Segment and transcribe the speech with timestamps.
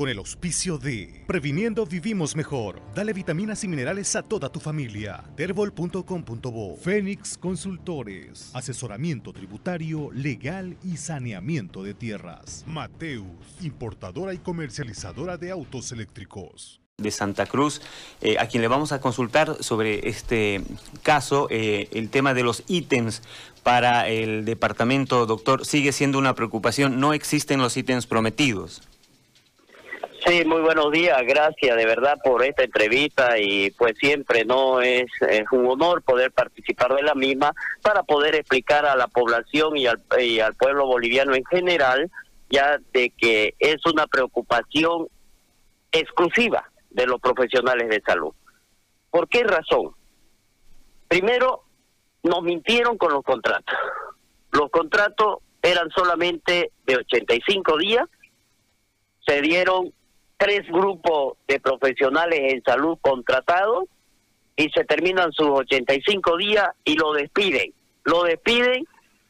[0.00, 2.80] con el auspicio de Previniendo Vivimos Mejor.
[2.94, 5.22] Dale vitaminas y minerales a toda tu familia.
[5.36, 8.50] Terbol.com.bo Fénix Consultores.
[8.54, 12.64] Asesoramiento tributario, legal y saneamiento de tierras.
[12.66, 13.26] Mateus,
[13.60, 17.82] importadora y comercializadora de autos eléctricos de Santa Cruz,
[18.22, 20.62] eh, a quien le vamos a consultar sobre este
[21.02, 23.22] caso, eh, el tema de los ítems
[23.62, 27.00] para el departamento, doctor, sigue siendo una preocupación.
[27.00, 28.82] No existen los ítems prometidos.
[30.30, 35.06] Sí, muy buenos días, gracias de verdad por esta entrevista y pues siempre no es,
[35.50, 37.52] un honor poder participar de la misma
[37.82, 42.08] para poder explicar a la población y al, y al pueblo boliviano en general
[42.48, 45.08] ya de que es una preocupación
[45.90, 48.32] exclusiva de los profesionales de salud.
[49.10, 49.96] ¿Por qué razón?
[51.08, 51.64] Primero,
[52.22, 53.76] nos mintieron con los contratos.
[54.52, 58.08] Los contratos eran solamente de 85 días,
[59.26, 59.92] se dieron
[60.40, 63.84] tres grupos de profesionales en salud contratados
[64.56, 67.74] y se terminan sus 85 días y lo despiden.
[68.04, 68.86] Lo despiden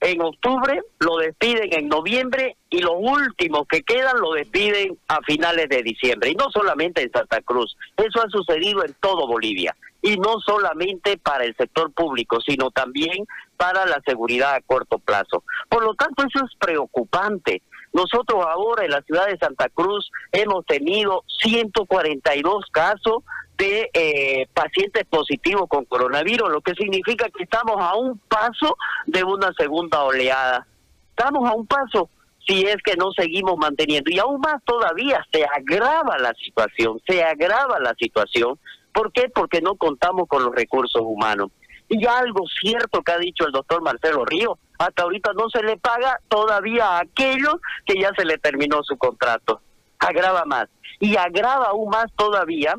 [0.00, 5.68] en octubre, lo despiden en noviembre y los últimos que quedan lo despiden a finales
[5.68, 6.30] de diciembre.
[6.30, 9.76] Y no solamente en Santa Cruz, eso ha sucedido en todo Bolivia.
[10.02, 15.42] Y no solamente para el sector público, sino también para la seguridad a corto plazo.
[15.68, 17.62] Por lo tanto, eso es preocupante.
[17.92, 23.22] Nosotros ahora en la ciudad de Santa Cruz hemos tenido 142 casos
[23.58, 28.76] de eh, pacientes positivos con coronavirus, lo que significa que estamos a un paso
[29.06, 30.66] de una segunda oleada.
[31.10, 32.08] Estamos a un paso
[32.46, 34.10] si es que no seguimos manteniendo.
[34.10, 38.58] Y aún más todavía se agrava la situación, se agrava la situación.
[38.92, 39.28] ¿Por qué?
[39.28, 41.50] Porque no contamos con los recursos humanos.
[41.92, 45.76] Y algo cierto que ha dicho el doctor Marcelo Río, hasta ahorita no se le
[45.76, 49.60] paga todavía a aquellos que ya se le terminó su contrato.
[49.98, 50.68] Agrava más.
[51.00, 52.74] Y agrava aún más todavía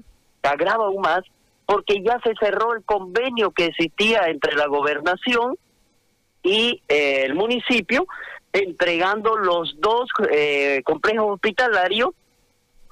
[0.49, 1.21] agrava aún más
[1.65, 5.57] porque ya se cerró el convenio que existía entre la gobernación
[6.43, 8.05] y eh, el municipio,
[8.51, 12.09] entregando los dos eh, complejos hospitalarios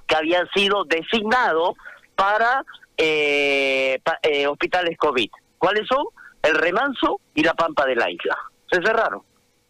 [0.07, 1.75] que habían sido designados
[2.15, 2.63] para
[2.97, 3.99] eh,
[4.47, 5.29] hospitales COVID.
[5.61, 6.03] ¿Cuáles son?
[6.41, 8.35] El Remanso y la Pampa de la Isla.
[8.71, 9.21] Se cerraron.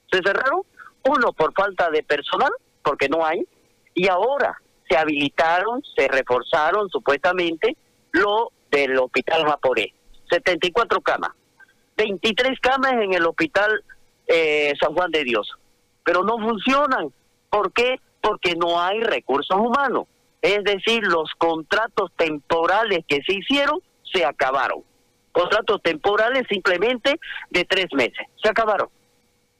[0.09, 0.61] Se cerraron,
[1.03, 3.45] uno por falta de personal, porque no hay,
[3.93, 7.75] y ahora se habilitaron, se reforzaron supuestamente
[8.13, 9.93] lo del hospital Vaporé.
[10.29, 11.31] 74 camas.
[11.97, 13.83] 23 camas en el hospital
[14.27, 15.51] eh, San Juan de Dios.
[16.05, 17.11] Pero no funcionan.
[17.49, 17.99] ¿Por qué?
[18.21, 20.05] Porque no hay recursos humanos.
[20.41, 24.83] Es decir, los contratos temporales que se hicieron se acabaron.
[25.31, 27.19] Contratos temporales simplemente
[27.49, 28.27] de tres meses.
[28.41, 28.89] Se acabaron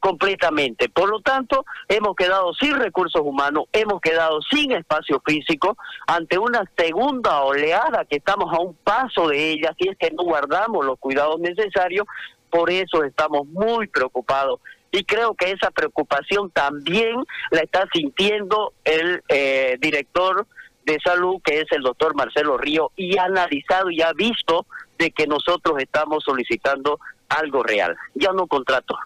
[0.01, 0.89] completamente.
[0.89, 5.77] Por lo tanto, hemos quedado sin recursos humanos, hemos quedado sin espacio físico
[6.07, 10.23] ante una segunda oleada que estamos a un paso de ella, si es que no
[10.23, 12.07] guardamos los cuidados necesarios,
[12.49, 14.59] por eso estamos muy preocupados.
[14.91, 20.47] Y creo que esa preocupación también la está sintiendo el eh, director
[20.85, 24.65] de salud, que es el doctor Marcelo Río, y ha analizado y ha visto
[24.97, 26.99] de que nosotros estamos solicitando
[27.29, 28.97] algo real, ya no contrato,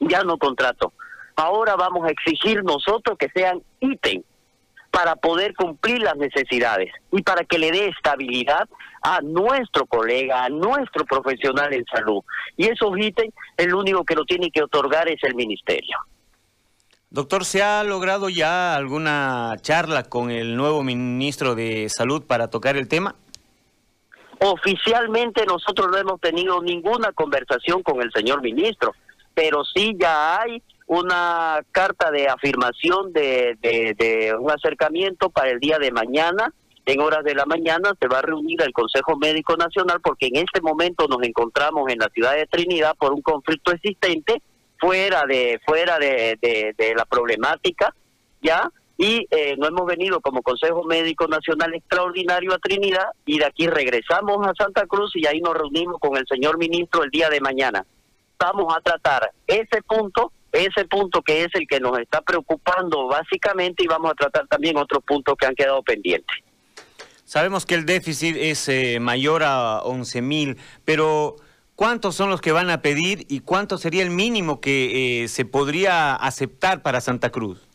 [0.00, 0.92] ya no contrato.
[1.36, 4.22] Ahora vamos a exigir nosotros que sean ítem
[4.90, 8.66] para poder cumplir las necesidades y para que le dé estabilidad
[9.02, 12.22] a nuestro colega, a nuestro profesional en salud.
[12.56, 15.98] Y esos ítems, el único que lo tiene que otorgar es el ministerio.
[17.10, 22.76] Doctor, ¿se ha logrado ya alguna charla con el nuevo ministro de Salud para tocar
[22.76, 23.14] el tema?
[24.40, 28.92] Oficialmente nosotros no hemos tenido ninguna conversación con el señor ministro
[29.36, 35.78] pero sí ya hay una carta de afirmación de, de, un acercamiento para el día
[35.78, 36.54] de mañana.
[36.86, 40.36] En horas de la mañana se va a reunir el Consejo Médico Nacional porque en
[40.36, 44.40] este momento nos encontramos en la ciudad de Trinidad por un conflicto existente
[44.78, 47.94] fuera de fuera de, de, la problemática,
[48.42, 53.44] ya y eh, no hemos venido como Consejo Médico Nacional Extraordinario a Trinidad y de
[53.44, 57.28] aquí regresamos a Santa Cruz y ahí nos reunimos con el señor ministro el día
[57.28, 57.84] de mañana
[58.38, 63.84] vamos a tratar ese punto, ese punto que es el que nos está preocupando básicamente
[63.84, 66.36] y vamos a tratar también otros puntos que han quedado pendientes.
[67.24, 71.36] Sabemos que el déficit es eh, mayor a 11 mil, pero
[71.76, 75.44] ¿cuántos son los que van a pedir y cuánto sería el mínimo que eh, se
[75.44, 77.68] podría aceptar para Santa Cruz?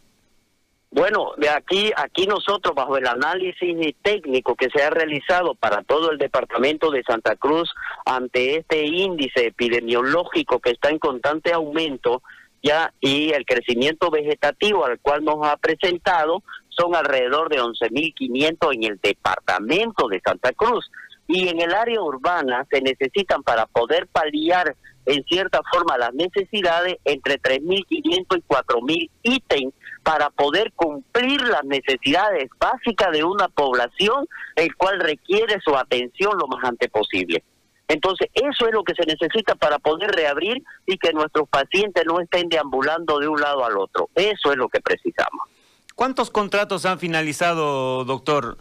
[0.94, 6.12] Bueno, de aquí, aquí nosotros, bajo el análisis técnico que se ha realizado para todo
[6.12, 7.70] el departamento de Santa Cruz,
[8.06, 12.22] ante este índice epidemiológico que está en constante aumento,
[12.62, 18.84] ya y el crecimiento vegetativo al cual nos ha presentado, son alrededor de 11.500 en
[18.84, 20.92] el departamento de Santa Cruz.
[21.34, 24.76] Y en el área urbana se necesitan para poder paliar
[25.06, 29.74] en cierta forma las necesidades entre 3.500 y 4.000 ítems
[30.04, 36.48] para poder cumplir las necesidades básicas de una población el cual requiere su atención lo
[36.48, 37.44] más antes posible.
[37.88, 42.20] Entonces, eso es lo que se necesita para poder reabrir y que nuestros pacientes no
[42.20, 44.10] estén deambulando de un lado al otro.
[44.16, 45.48] Eso es lo que precisamos.
[45.96, 48.58] ¿Cuántos contratos han finalizado, doctor?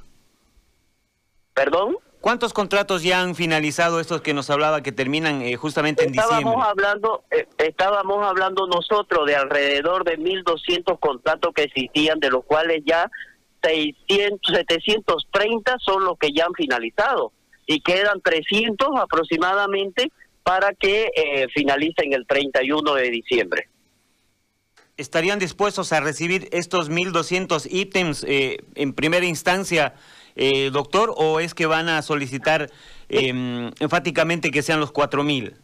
[1.54, 1.96] ¿Perdón?
[2.20, 6.62] ¿Cuántos contratos ya han finalizado estos que nos hablaba que terminan eh, justamente en estábamos
[6.62, 12.82] Hablando, eh, estábamos hablando nosotros de alrededor de 1.200 contratos que existían, de los cuales
[12.84, 13.10] ya
[13.62, 17.32] 600, 730 son los que ya han finalizado
[17.66, 20.12] y quedan 300 aproximadamente
[20.42, 23.68] para que eh, finalicen el 31 de diciembre.
[24.98, 29.94] ¿Estarían dispuestos a recibir estos 1.200 ítems en primera instancia?
[30.40, 32.70] Eh, doctor, o es que van a solicitar
[33.10, 35.54] eh, enfáticamente que sean los cuatro mil?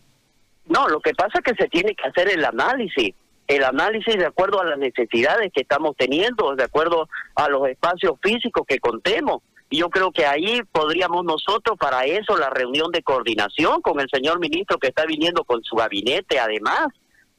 [0.66, 3.14] No, lo que pasa es que se tiene que hacer el análisis,
[3.46, 8.16] el análisis de acuerdo a las necesidades que estamos teniendo, de acuerdo a los espacios
[8.22, 9.42] físicos que contemos.
[9.70, 14.08] Y yo creo que ahí podríamos nosotros, para eso, la reunión de coordinación con el
[14.12, 16.88] señor ministro que está viniendo con su gabinete, además,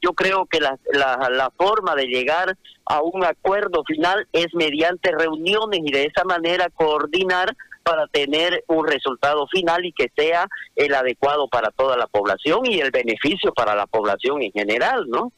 [0.02, 2.56] yo creo que la, forma de llegar
[2.86, 8.86] a un acuerdo final es mediante reuniones y de esa manera coordinar para tener un
[8.86, 13.76] resultado final y que sea el adecuado para toda la población y el beneficio para
[13.76, 15.32] la población en general, ¿no?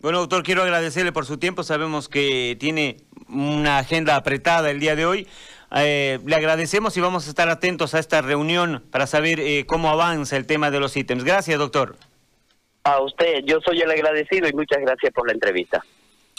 [0.00, 1.64] Bueno, doctor, quiero agradecerle por su tiempo.
[1.64, 2.98] Sabemos que tiene
[3.28, 5.26] una agenda apretada el día de hoy.
[5.74, 9.90] Eh, le agradecemos y vamos a estar atentos a esta reunión para saber eh, cómo
[9.90, 11.24] avanza el tema de los ítems.
[11.24, 11.96] Gracias, doctor.
[12.88, 15.84] A usted, yo soy el agradecido y muchas gracias por la entrevista.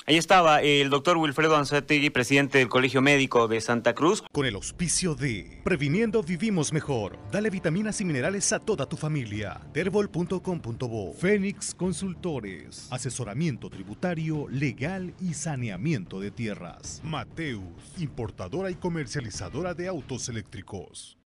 [0.07, 4.23] Ahí estaba el doctor Wilfredo Anzategui, presidente del Colegio Médico de Santa Cruz.
[4.31, 7.19] Con el auspicio de Previniendo Vivimos Mejor.
[7.31, 9.61] Dale vitaminas y minerales a toda tu familia.
[9.73, 11.13] Terbol.com.bo.
[11.13, 12.87] Fénix Consultores.
[12.91, 16.99] Asesoramiento tributario, legal y saneamiento de tierras.
[17.03, 17.61] Mateus,
[17.99, 21.18] importadora y comercializadora de autos eléctricos.